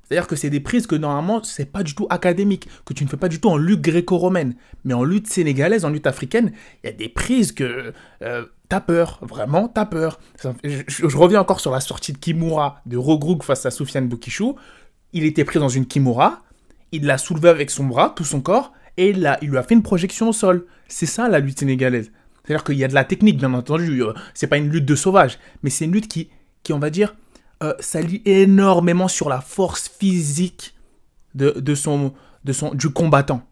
C'est-à-dire 0.08 0.26
que 0.26 0.36
c'est 0.36 0.48
des 0.48 0.60
prises 0.60 0.86
que 0.86 0.94
normalement, 0.94 1.42
c'est 1.42 1.70
pas 1.70 1.82
du 1.82 1.94
tout 1.94 2.06
académique, 2.08 2.66
que 2.86 2.94
tu 2.94 3.04
ne 3.04 3.08
fais 3.10 3.18
pas 3.18 3.28
du 3.28 3.40
tout 3.40 3.50
en 3.50 3.58
lutte 3.58 3.82
gréco-romaine. 3.82 4.54
Mais 4.84 4.94
en 4.94 5.04
lutte 5.04 5.26
sénégalaise, 5.26 5.84
en 5.84 5.90
lutte 5.90 6.06
africaine, 6.06 6.52
il 6.82 6.86
y 6.86 6.90
a 6.90 6.96
des 6.96 7.10
prises 7.10 7.52
que 7.52 7.92
euh, 8.22 8.46
t'as 8.70 8.80
peur, 8.80 9.18
vraiment 9.22 9.68
t'as 9.68 9.84
peur. 9.84 10.18
Je, 10.64 11.16
reviens 11.16 11.40
encore 11.40 11.60
sur 11.60 11.72
la 11.72 11.80
sortie 11.80 12.14
de 12.14 12.18
Kimura 12.18 12.80
de 12.86 12.96
Rogroug 12.96 13.42
face 13.42 13.66
à 13.66 13.70
Soufiane 13.70 14.08
Boukishou. 14.08 14.56
Il 15.12 15.24
était 15.24 15.44
pris 15.44 15.58
dans 15.58 15.68
une 15.68 15.84
Kimura, 15.84 16.42
il 16.92 17.04
l'a 17.04 17.18
soulevé 17.18 17.50
avec 17.50 17.70
son 17.70 17.84
bras, 17.84 18.14
tout 18.16 18.24
son 18.24 18.40
corps, 18.40 18.72
et 18.96 19.12
là, 19.12 19.36
il 19.42 19.50
lui 19.50 19.58
a 19.58 19.62
fait 19.62 19.74
une 19.74 19.82
projection 19.82 20.30
au 20.30 20.32
sol. 20.32 20.66
C'est 20.88 21.06
ça 21.06 21.28
la 21.28 21.38
lutte 21.38 21.60
sénégalaise. 21.60 22.10
C'est-à-dire 22.44 22.64
qu'il 22.64 22.76
y 22.76 22.84
a 22.84 22.88
de 22.88 22.94
la 22.94 23.04
technique, 23.04 23.36
bien 23.36 23.52
entendu. 23.52 24.02
Euh, 24.02 24.14
c'est 24.32 24.46
pas 24.46 24.56
une 24.56 24.70
lutte 24.70 24.86
de 24.86 24.94
sauvage, 24.94 25.38
mais 25.62 25.68
c'est 25.68 25.84
une 25.84 25.92
lutte 25.92 26.08
qui, 26.08 26.30
qui 26.62 26.72
on 26.72 26.78
va 26.78 26.88
dire, 26.88 27.14
euh, 27.62 27.74
ça 27.80 28.00
lit 28.00 28.22
énormément 28.24 29.08
sur 29.08 29.28
la 29.28 29.40
force 29.40 29.88
physique 29.88 30.74
de, 31.34 31.74
son, 31.74 32.12
de 32.44 32.52
son, 32.52 32.74
du 32.74 32.90
combattant. 32.90 33.42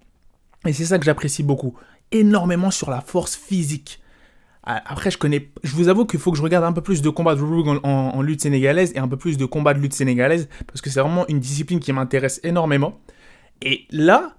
Et 0.66 0.72
c'est 0.72 0.84
ça 0.84 0.98
que 0.98 1.04
j'apprécie 1.04 1.42
beaucoup. 1.42 1.74
Énormément 2.10 2.70
sur 2.70 2.90
la 2.90 3.00
force 3.00 3.36
physique. 3.36 4.00
Après, 4.64 5.12
je 5.12 5.18
connais. 5.18 5.48
Je 5.62 5.76
vous 5.76 5.86
avoue 5.86 6.06
qu'il 6.06 6.18
faut 6.18 6.32
que 6.32 6.36
je 6.36 6.42
regarde 6.42 6.64
un 6.64 6.72
peu 6.72 6.80
plus 6.80 7.00
de 7.00 7.08
combats 7.08 7.36
de 7.36 7.42
en, 7.42 7.84
en, 7.84 8.22
lutte 8.22 8.42
sénégalaise 8.42 8.90
et 8.96 8.98
un 8.98 9.06
peu 9.06 9.16
plus 9.16 9.36
de 9.36 9.44
combats 9.44 9.74
de 9.74 9.78
lutte 9.78 9.92
sénégalaise 9.92 10.48
parce 10.66 10.80
que 10.80 10.90
c'est 10.90 11.00
vraiment 11.00 11.24
une 11.28 11.38
discipline 11.38 11.78
qui 11.78 11.92
m'intéresse 11.92 12.40
énormément. 12.42 12.98
Et 13.62 13.86
là, 13.92 14.36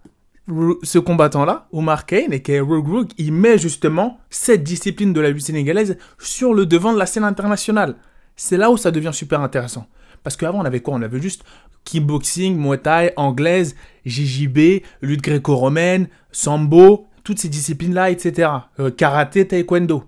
ce 0.83 0.99
combattant-là, 0.99 1.69
Omar 1.71 2.05
Kane, 2.05 2.33
et 2.33 2.41
qui 2.41 2.51
est 2.51 2.59
Rogue 2.59 3.07
il 3.17 3.31
met 3.31 3.57
justement 3.57 4.19
cette 4.29 4.63
discipline 4.63 5.13
de 5.13 5.21
la 5.21 5.29
lutte 5.29 5.43
sénégalaise 5.43 5.97
sur 6.19 6.53
le 6.53 6.65
devant 6.65 6.91
de 6.91 6.99
la 6.99 7.05
scène 7.05 7.23
internationale 7.23 7.95
c'est 8.37 8.55
là 8.55 8.71
où 8.71 8.77
ça 8.77 8.91
devient 8.91 9.11
super 9.11 9.41
intéressant. 9.41 9.87
Parce 10.23 10.37
qu'avant, 10.37 10.61
on 10.61 10.65
avait 10.65 10.79
quoi? 10.79 10.93
On 10.93 11.01
avait 11.01 11.21
juste 11.21 11.43
kickboxing, 11.83 12.55
muay 12.57 12.77
thai, 12.77 13.11
anglaise, 13.17 13.75
JJB, 14.05 14.83
lutte 15.01 15.21
gréco-romaine, 15.21 16.07
sambo, 16.31 17.07
toutes 17.23 17.39
ces 17.39 17.49
disciplines-là, 17.49 18.09
etc. 18.09 18.49
Euh, 18.79 18.91
karaté, 18.91 19.45
taekwondo. 19.47 20.05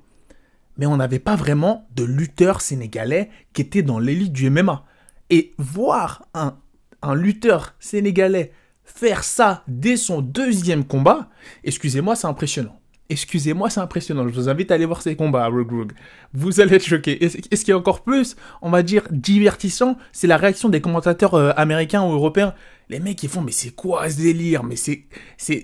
Mais 0.77 0.85
on 0.85 0.97
n'avait 0.97 1.19
pas 1.19 1.35
vraiment 1.35 1.87
de 1.95 2.05
lutteurs 2.05 2.61
sénégalais 2.61 3.29
qui 3.51 3.61
étaient 3.61 3.81
dans 3.81 3.99
l'élite 3.99 4.31
du 4.31 4.49
MMA. 4.49 4.85
Et 5.29 5.53
voir 5.57 6.25
un, 6.33 6.57
un 7.01 7.15
lutteur 7.15 7.75
sénégalais 7.79 8.53
faire 8.83 9.23
ça 9.23 9.63
dès 9.67 9.97
son 9.97 10.21
deuxième 10.21 10.83
combat, 10.83 11.29
excusez-moi, 11.63 12.15
c'est 12.15 12.27
impressionnant. 12.27 12.79
Excusez-moi, 13.09 13.71
c'est 13.71 13.79
impressionnant. 13.79 14.27
Je 14.27 14.33
vous 14.33 14.49
invite 14.49 14.69
à 14.69 14.75
aller 14.75 14.85
voir 14.85 15.01
ces 15.01 15.15
combats 15.15 15.43
à 15.43 15.47
Rogue 15.47 15.93
Vous 16.33 16.59
allez 16.61 16.75
être 16.75 16.85
choqués. 16.85 17.23
Et 17.23 17.29
ce 17.29 17.65
qui 17.65 17.71
est 17.71 17.73
encore 17.73 18.03
plus, 18.03 18.35
on 18.61 18.69
va 18.69 18.83
dire, 18.83 19.07
divertissant, 19.09 19.97
c'est 20.11 20.27
la 20.27 20.37
réaction 20.37 20.69
des 20.69 20.79
commentateurs 20.79 21.33
euh, 21.33 21.51
américains 21.57 22.03
ou 22.03 22.11
européens. 22.11 22.53
Les 22.87 22.99
mecs, 22.99 23.21
ils 23.23 23.29
font, 23.29 23.41
mais 23.41 23.51
c'est 23.51 23.71
quoi 23.71 24.07
ce 24.09 24.17
délire? 24.17 24.63
Mais 24.63 24.75
c'est, 24.75 25.07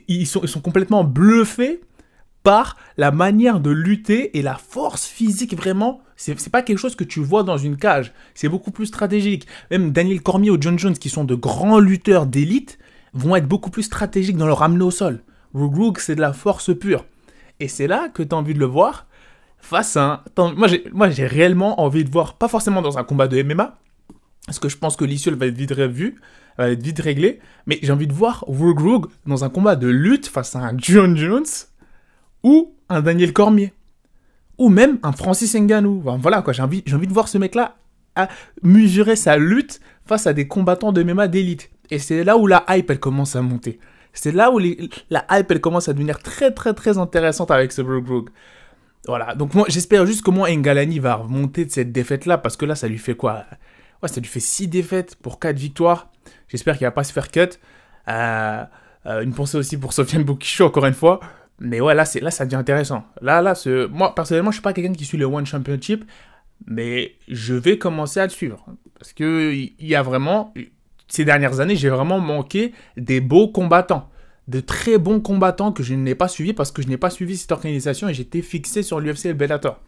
ils 0.07 0.25
sont, 0.25 0.41
ils 0.41 0.49
sont 0.49 0.61
complètement 0.61 1.03
bluffés 1.03 1.81
par 2.41 2.77
la 2.97 3.11
manière 3.11 3.59
de 3.59 3.71
lutter 3.71 4.37
et 4.37 4.41
la 4.41 4.55
force 4.55 5.05
physique 5.05 5.55
vraiment. 5.55 6.01
C'est, 6.15 6.49
pas 6.49 6.61
quelque 6.61 6.77
chose 6.77 6.95
que 6.95 7.03
tu 7.03 7.19
vois 7.19 7.43
dans 7.43 7.57
une 7.57 7.75
cage. 7.75 8.13
C'est 8.33 8.49
beaucoup 8.49 8.71
plus 8.71 8.85
stratégique. 8.85 9.47
Même 9.69 9.91
Daniel 9.91 10.21
Cormier 10.21 10.51
ou 10.51 10.57
John 10.59 10.79
Jones, 10.79 10.97
qui 10.97 11.09
sont 11.09 11.25
de 11.25 11.35
grands 11.35 11.79
lutteurs 11.79 12.25
d'élite, 12.25 12.77
vont 13.13 13.35
être 13.35 13.47
beaucoup 13.47 13.69
plus 13.69 13.83
stratégiques 13.83 14.37
dans 14.37 14.47
leur 14.47 14.59
ramener 14.59 14.83
au 14.83 14.91
sol. 14.91 15.21
Rogue 15.53 15.99
c'est 15.99 16.15
de 16.15 16.21
la 16.21 16.33
force 16.33 16.77
pure. 16.77 17.05
Et 17.59 17.67
c'est 17.67 17.87
là 17.87 18.09
que 18.09 18.23
tu 18.23 18.33
as 18.33 18.37
envie 18.37 18.53
de 18.53 18.59
le 18.59 18.65
voir 18.65 19.07
face 19.57 19.97
à 19.97 20.23
un... 20.37 20.53
Moi, 20.53 21.09
j'ai, 21.09 21.27
réellement 21.27 21.81
envie 21.81 22.03
de 22.03 22.09
voir, 22.09 22.35
pas 22.37 22.47
forcément 22.47 22.81
dans 22.81 22.97
un 22.97 23.03
combat 23.03 23.27
de 23.27 23.41
MMA, 23.41 23.77
parce 24.45 24.59
que 24.59 24.69
je 24.69 24.77
pense 24.77 24.95
que 24.95 25.05
l'issue, 25.05 25.31
va 25.31 25.47
être 25.47 25.57
vite 25.57 25.71
revue, 25.71 26.21
va 26.57 26.69
être 26.69 26.83
vite 26.83 26.99
réglée, 26.99 27.39
mais 27.65 27.79
j'ai 27.81 27.91
envie 27.91 28.07
de 28.07 28.13
voir 28.13 28.43
Rogue 28.47 29.07
dans 29.25 29.43
un 29.43 29.49
combat 29.49 29.75
de 29.75 29.87
lutte 29.87 30.27
face 30.27 30.55
à 30.55 30.59
un 30.59 30.77
John 30.77 31.17
Jones 31.17 31.45
ou 32.43 32.75
un 32.89 33.01
Daniel 33.01 33.33
Cormier. 33.33 33.73
Ou 34.57 34.69
même 34.69 34.99
un 35.03 35.11
Francis 35.11 35.53
Ngannou. 35.55 36.03
voilà, 36.19 36.41
quoi, 36.41 36.53
j'ai 36.53 36.61
envie, 36.61 36.83
j'ai 36.85 36.95
envie 36.95 37.07
de 37.07 37.13
voir 37.13 37.27
ce 37.27 37.37
mec-là 37.37 37.75
à 38.15 38.29
mesurer 38.63 39.15
sa 39.15 39.37
lutte 39.37 39.81
face 40.05 40.27
à 40.27 40.33
des 40.33 40.47
combattants 40.47 40.93
de 40.93 41.03
MMA 41.03 41.27
d'élite. 41.27 41.69
Et 41.89 41.99
c'est 41.99 42.23
là 42.23 42.37
où 42.37 42.47
la 42.47 42.63
hype, 42.69 42.89
elle 42.89 42.99
commence 42.99 43.35
à 43.35 43.41
monter. 43.41 43.79
C'est 44.15 44.31
là 44.31 44.49
où 44.49 44.59
la 44.59 45.25
hype, 45.29 45.51
elle 45.51 45.61
commence 45.61 45.89
à 45.89 45.93
devenir 45.93 46.19
très, 46.19 46.51
très, 46.51 46.73
très 46.73 46.97
intéressante 46.97 47.51
avec 47.51 47.71
ce 47.71 47.81
Rogue 47.81 48.29
Voilà, 49.07 49.35
donc 49.35 49.53
moi, 49.53 49.65
j'espère 49.67 50.05
juste 50.05 50.21
comment 50.23 50.47
Ngalani 50.47 50.99
va 50.99 51.15
remonter 51.15 51.65
de 51.65 51.71
cette 51.71 51.91
défaite-là, 51.91 52.37
parce 52.37 52.57
que 52.57 52.65
là, 52.65 52.75
ça 52.75 52.87
lui 52.87 52.97
fait 52.97 53.15
quoi? 53.15 53.45
Ouais, 54.01 54.09
ça 54.09 54.19
lui 54.19 54.27
fait 54.27 54.39
6 54.39 54.67
défaites 54.69 55.15
pour 55.15 55.39
4 55.39 55.57
victoires. 55.57 56.09
J'espère 56.47 56.77
qu'il 56.77 56.87
va 56.87 56.91
pas 56.91 57.03
se 57.03 57.13
faire 57.13 57.29
cut. 57.29 57.59
Euh, 58.07 58.63
euh, 59.05 59.21
une 59.21 59.33
pensée 59.33 59.57
aussi 59.57 59.77
pour 59.77 59.93
Sofiane 59.93 60.23
Boukisho, 60.23 60.65
encore 60.65 60.85
une 60.85 60.93
fois. 60.93 61.19
Mais 61.59 61.81
ouais, 61.81 61.93
là, 61.93 62.05
là, 62.21 62.31
ça 62.31 62.45
devient 62.45 62.55
intéressant. 62.55 63.03
Là, 63.21 63.41
là, 63.41 63.53
moi, 63.91 64.15
personnellement, 64.15 64.51
je 64.51 64.55
suis 64.55 64.63
pas 64.63 64.73
quelqu'un 64.73 64.93
qui 64.93 65.05
suit 65.05 65.17
le 65.17 65.25
One 65.25 65.45
Championship, 65.45 66.03
mais 66.65 67.15
je 67.27 67.53
vais 67.53 67.77
commencer 67.77 68.19
à 68.19 68.23
le 68.23 68.29
suivre. 68.29 68.65
Parce 68.97 69.13
que 69.13 69.53
il 69.53 69.73
y 69.79 69.95
a 69.95 70.01
vraiment, 70.01 70.53
ces 71.07 71.25
dernières 71.25 71.59
années, 71.59 71.75
j'ai 71.75 71.89
vraiment 71.89 72.19
manqué 72.19 72.73
des 72.97 73.21
beaux 73.21 73.47
combattants. 73.47 74.09
De 74.47 74.59
très 74.59 74.97
bons 74.99 75.21
combattants 75.21 75.71
que 75.71 75.81
je 75.81 75.95
n'ai 75.95 76.13
pas 76.13 76.27
suivis 76.27 76.53
parce 76.53 76.71
que 76.71 76.81
je 76.81 76.87
n'ai 76.87 76.97
pas 76.97 77.09
suivi 77.09 77.35
cette 77.35 77.51
organisation 77.51 78.07
et 78.09 78.13
j'étais 78.13 78.41
fixé 78.41 78.83
sur 78.83 78.99
l'UFC 78.99 79.25
et 79.25 79.29
le 79.29 79.33
Bellator. 79.33 79.81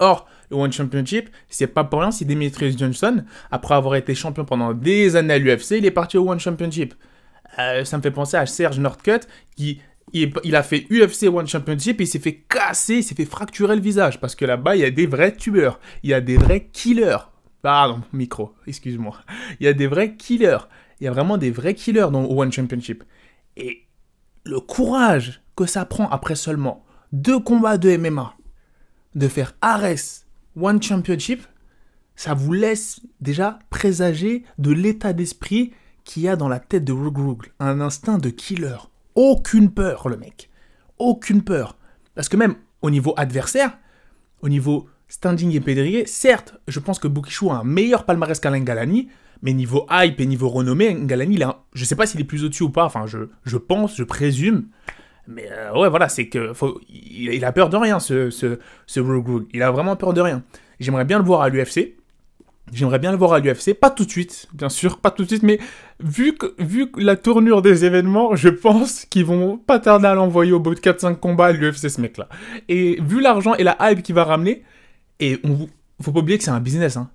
Or, 0.00 0.26
le 0.50 0.56
One 0.56 0.72
Championship, 0.72 1.28
c'est 1.48 1.68
pas 1.68 1.84
pour 1.84 2.00
rien 2.00 2.10
si 2.10 2.24
Demetrius 2.24 2.76
Johnson, 2.76 3.22
après 3.50 3.74
avoir 3.74 3.94
été 3.94 4.14
champion 4.14 4.44
pendant 4.44 4.72
des 4.72 5.14
années 5.14 5.34
à 5.34 5.38
l'UFC, 5.38 5.72
il 5.72 5.86
est 5.86 5.90
parti 5.90 6.16
au 6.16 6.28
One 6.28 6.40
Championship. 6.40 6.94
Euh, 7.58 7.84
ça 7.84 7.96
me 7.96 8.02
fait 8.02 8.10
penser 8.10 8.36
à 8.36 8.46
Serge 8.46 8.78
Northcutt 8.78 9.28
qui 9.56 9.80
il, 10.12 10.56
a 10.56 10.62
fait 10.62 10.86
UFC 10.90 11.28
One 11.32 11.46
Championship 11.46 12.00
et 12.00 12.04
il 12.04 12.06
s'est 12.06 12.18
fait 12.18 12.44
casser, 12.48 12.96
il 12.96 13.04
s'est 13.04 13.14
fait 13.14 13.24
fracturer 13.24 13.76
le 13.76 13.82
visage 13.82 14.20
parce 14.20 14.34
que 14.34 14.44
là-bas 14.44 14.76
il 14.76 14.82
y 14.82 14.84
a 14.84 14.90
des 14.90 15.06
vrais 15.06 15.34
tueurs, 15.34 15.78
il 16.02 16.10
y 16.10 16.14
a 16.14 16.20
des 16.20 16.36
vrais 16.36 16.68
killers. 16.72 17.29
Pardon, 17.62 18.02
micro, 18.12 18.54
excuse-moi. 18.66 19.16
Il 19.58 19.64
y 19.64 19.68
a 19.68 19.72
des 19.72 19.86
vrais 19.86 20.16
killers. 20.16 20.68
Il 21.00 21.04
y 21.04 21.08
a 21.08 21.12
vraiment 21.12 21.38
des 21.38 21.50
vrais 21.50 21.74
killers 21.74 22.08
dans 22.10 22.24
One 22.24 22.52
Championship. 22.52 23.04
Et 23.56 23.86
le 24.44 24.60
courage 24.60 25.42
que 25.56 25.66
ça 25.66 25.84
prend 25.84 26.08
après 26.08 26.34
seulement 26.34 26.84
deux 27.12 27.38
combats 27.38 27.78
de 27.78 27.96
MMA, 27.96 28.34
de 29.14 29.28
faire 29.28 29.54
Ares 29.60 30.24
One 30.56 30.82
Championship, 30.82 31.42
ça 32.16 32.34
vous 32.34 32.52
laisse 32.52 33.00
déjà 33.20 33.58
présager 33.70 34.44
de 34.58 34.72
l'état 34.72 35.12
d'esprit 35.12 35.72
qu'il 36.04 36.22
y 36.22 36.28
a 36.28 36.36
dans 36.36 36.48
la 36.48 36.60
tête 36.60 36.84
de 36.84 36.92
Rug 36.92 37.52
Un 37.58 37.80
instinct 37.80 38.18
de 38.18 38.30
killer. 38.30 38.76
Aucune 39.14 39.70
peur, 39.70 40.08
le 40.08 40.16
mec. 40.16 40.50
Aucune 40.98 41.42
peur. 41.42 41.76
Parce 42.14 42.28
que 42.28 42.36
même 42.36 42.56
au 42.82 42.90
niveau 42.90 43.14
adversaire, 43.16 43.78
au 44.42 44.48
niveau 44.48 44.88
standing 45.10 45.54
et 45.54 45.60
pédrier, 45.60 46.06
certes, 46.06 46.54
je 46.68 46.78
pense 46.80 46.98
que 46.98 47.08
Bukishu 47.08 47.50
a 47.50 47.54
un 47.54 47.64
meilleur 47.64 48.04
palmarès 48.04 48.38
qu'Alain 48.38 48.60
Galani, 48.60 49.08
mais 49.42 49.52
niveau 49.52 49.86
hype 49.90 50.20
et 50.20 50.26
niveau 50.26 50.48
renommée, 50.48 50.96
Galani, 51.00 51.34
il 51.34 51.42
a 51.42 51.64
je 51.74 51.84
sais 51.84 51.96
pas 51.96 52.06
s'il 52.06 52.20
est 52.20 52.24
plus 52.24 52.44
au-dessus 52.44 52.62
ou 52.62 52.70
pas, 52.70 52.84
enfin, 52.84 53.04
je, 53.06 53.56
pense, 53.56 53.96
je 53.96 54.04
présume. 54.04 54.68
Mais 55.26 55.48
euh, 55.50 55.72
ouais, 55.78 55.88
voilà, 55.88 56.08
c'est 56.08 56.28
que 56.28 56.52
il, 56.88 57.44
a 57.44 57.52
peur 57.52 57.68
de 57.68 57.76
rien, 57.76 58.00
ce, 58.00 58.30
ce, 58.30 58.58
ce 58.86 59.00
Il 59.52 59.62
a 59.62 59.70
vraiment 59.70 59.96
peur 59.96 60.14
de 60.14 60.20
rien. 60.20 60.42
J'aimerais 60.78 61.04
bien 61.04 61.18
le 61.18 61.24
voir 61.24 61.42
à 61.42 61.48
l'UFC. 61.48 61.96
J'aimerais 62.72 63.00
bien 63.00 63.10
le 63.10 63.16
voir 63.16 63.32
à 63.32 63.40
l'UFC, 63.40 63.74
pas 63.74 63.90
tout 63.90 64.04
de 64.04 64.10
suite, 64.10 64.46
bien 64.52 64.68
sûr, 64.68 64.98
pas 64.98 65.10
tout 65.10 65.24
de 65.24 65.28
suite, 65.28 65.42
mais 65.42 65.58
vu 65.98 66.34
que, 66.34 66.54
vu 66.62 66.86
la 66.96 67.16
tournure 67.16 67.62
des 67.62 67.84
événements, 67.84 68.36
je 68.36 68.48
pense 68.48 69.06
qu'ils 69.06 69.24
vont 69.24 69.58
pas 69.58 69.80
tarder 69.80 70.06
à 70.06 70.14
l'envoyer 70.14 70.52
au 70.52 70.60
bout 70.60 70.76
de 70.76 70.80
4-5 70.80 71.16
combats 71.16 71.46
à 71.46 71.52
l'UFC, 71.52 71.90
ce 71.90 72.00
mec-là. 72.00 72.28
Et 72.68 73.00
vu 73.02 73.20
l'argent 73.20 73.56
et 73.56 73.64
la 73.64 73.76
hype 73.80 74.04
qu'il 74.04 74.14
va 74.14 74.22
ramener, 74.22 74.62
et 75.20 75.38
on, 75.44 75.68
faut 76.02 76.12
pas 76.12 76.20
oublier 76.20 76.38
que 76.38 76.44
c'est 76.44 76.50
un 76.50 76.60
business, 76.60 76.96
hein. 76.96 77.10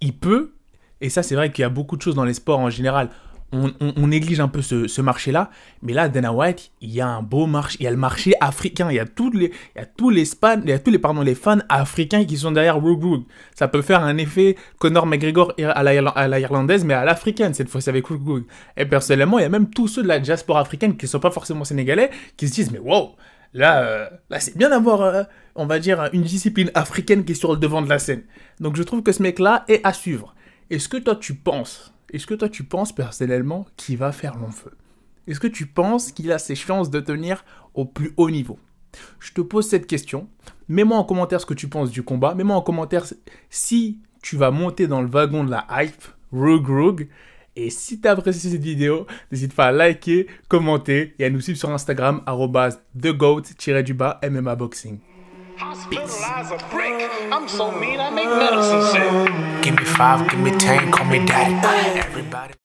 Il 0.00 0.16
peut, 0.18 0.54
et 1.00 1.10
ça 1.10 1.22
c'est 1.22 1.36
vrai 1.36 1.52
qu'il 1.52 1.62
y 1.62 1.64
a 1.64 1.68
beaucoup 1.68 1.96
de 1.96 2.02
choses 2.02 2.16
dans 2.16 2.24
les 2.24 2.34
sports 2.34 2.58
en 2.58 2.70
général, 2.70 3.10
on, 3.52 4.06
néglige 4.06 4.40
un 4.40 4.48
peu 4.48 4.62
ce, 4.62 5.00
marché-là, 5.00 5.50
mais 5.82 5.92
là, 5.92 6.08
Dana 6.08 6.32
White, 6.32 6.72
il 6.80 6.90
y 6.90 7.00
a 7.00 7.08
un 7.08 7.22
beau 7.22 7.46
marché, 7.46 7.76
il 7.80 7.84
y 7.84 7.86
a 7.86 7.90
le 7.90 7.96
marché 7.96 8.32
africain, 8.40 8.90
il 8.90 8.96
y 8.96 8.98
a 8.98 9.04
tous 9.04 9.30
les, 9.30 9.52
il 9.76 9.78
y 9.78 9.80
a 9.80 9.86
tous 9.86 10.10
les 10.10 11.34
fans 11.34 11.58
africains 11.68 12.24
qui 12.24 12.36
sont 12.36 12.52
derrière 12.52 12.80
Rogue 12.80 13.24
Ça 13.54 13.68
peut 13.68 13.82
faire 13.82 14.02
un 14.02 14.16
effet 14.16 14.56
Conor 14.78 15.06
McGregor 15.06 15.52
à 15.62 15.82
la, 15.82 16.08
à 16.08 16.28
la 16.28 16.40
irlandaise, 16.40 16.84
mais 16.84 16.94
à 16.94 17.04
l'africaine, 17.04 17.52
cette 17.52 17.68
fois-ci 17.68 17.90
avec 17.90 18.06
Rogue 18.06 18.44
Et 18.76 18.86
personnellement, 18.86 19.38
il 19.38 19.42
y 19.42 19.46
a 19.46 19.50
même 19.50 19.68
tous 19.68 19.88
ceux 19.88 20.02
de 20.02 20.08
la 20.08 20.18
diaspora 20.18 20.60
africaine 20.60 20.96
qui 20.96 21.04
ne 21.04 21.10
sont 21.10 21.20
pas 21.20 21.30
forcément 21.30 21.64
sénégalais, 21.64 22.10
qui 22.36 22.48
se 22.48 22.54
disent, 22.54 22.70
mais 22.70 22.78
wow, 22.78 23.16
là, 23.54 23.82
euh, 23.84 24.08
là 24.30 24.40
c'est 24.40 24.56
bien 24.56 24.70
d'avoir, 24.70 25.02
euh, 25.02 25.22
on 25.54 25.66
va 25.66 25.78
dire, 25.78 26.08
une 26.12 26.22
discipline 26.22 26.70
africaine 26.74 27.24
qui 27.24 27.32
est 27.32 27.36
sur 27.36 27.52
le 27.52 27.58
devant 27.58 27.82
de 27.82 27.88
la 27.88 27.98
scène. 27.98 28.22
Donc 28.60 28.76
je 28.76 28.82
trouve 28.82 29.02
que 29.02 29.12
ce 29.12 29.22
mec-là 29.22 29.64
est 29.68 29.84
à 29.84 29.92
suivre. 29.92 30.34
Est-ce 30.70 30.88
que 30.88 30.96
toi 30.96 31.16
tu 31.16 31.34
penses 31.34 31.92
est-ce 32.12 32.26
que 32.26 32.34
toi 32.34 32.50
tu 32.50 32.64
penses 32.64 32.92
personnellement 32.92 33.66
qu'il 33.76 33.96
va 33.96 34.12
faire 34.12 34.36
long 34.36 34.50
feu? 34.50 34.72
Est-ce 35.26 35.40
que 35.40 35.46
tu 35.46 35.66
penses 35.66 36.12
qu'il 36.12 36.30
a 36.30 36.38
ses 36.38 36.54
chances 36.54 36.90
de 36.90 37.00
tenir 37.00 37.44
au 37.74 37.86
plus 37.86 38.12
haut 38.18 38.30
niveau? 38.30 38.58
Je 39.18 39.32
te 39.32 39.40
pose 39.40 39.66
cette 39.66 39.86
question. 39.86 40.28
Mets-moi 40.68 40.98
en 40.98 41.04
commentaire 41.04 41.40
ce 41.40 41.46
que 41.46 41.54
tu 41.54 41.68
penses 41.68 41.90
du 41.90 42.02
combat. 42.02 42.34
Mets-moi 42.34 42.54
en 42.54 42.60
commentaire 42.60 43.06
si 43.48 44.00
tu 44.20 44.36
vas 44.36 44.50
monter 44.50 44.86
dans 44.86 45.00
le 45.00 45.08
wagon 45.08 45.42
de 45.42 45.50
la 45.50 45.66
hype, 45.70 46.04
Rogue 46.32 46.68
Rogue. 46.68 47.08
Et 47.54 47.70
si 47.70 48.00
tu 48.00 48.08
as 48.08 48.12
apprécié 48.12 48.50
cette 48.50 48.62
vidéo, 48.62 49.06
n'hésite 49.30 49.54
pas 49.54 49.66
à 49.66 49.72
liker, 49.72 50.26
commenter 50.48 51.14
et 51.18 51.26
à 51.26 51.30
nous 51.30 51.40
suivre 51.40 51.58
sur 51.58 51.70
Instagram, 51.70 52.22
TheGoat-du-bas 52.98 54.20
MMA 54.22 54.54
Boxing. 54.56 54.98